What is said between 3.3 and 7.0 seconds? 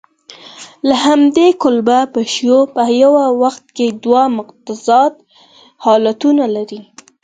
وخت کې دوه متضاد حالتونه لري.